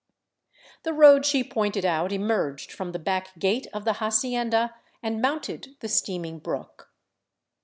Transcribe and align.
The 0.81 0.93
road 0.93 1.27
she 1.27 1.43
pointed 1.43 1.85
out 1.85 2.11
emerged 2.11 2.71
from 2.71 2.91
the 2.91 2.97
back 2.97 3.37
gate 3.37 3.67
of 3.71 3.85
the 3.85 3.93
ha 3.93 4.09
cienda 4.09 4.71
and 5.03 5.21
mounted 5.21 5.75
the 5.79 5.87
steaming 5.87 6.39
brook. 6.39 6.89